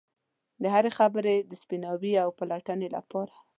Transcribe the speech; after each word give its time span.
د 0.61 0.63
هرې 0.73 0.91
خبرې 0.97 1.35
د 1.49 1.51
سپیناوي 1.61 2.13
او 2.23 2.29
پلټنې 2.39 2.89
لپاره. 2.95 3.33